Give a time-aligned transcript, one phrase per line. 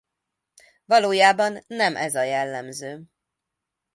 [0.85, 3.03] Valójában nem ez a jellemző.